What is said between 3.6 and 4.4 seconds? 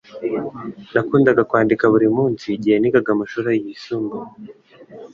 yisumbuye.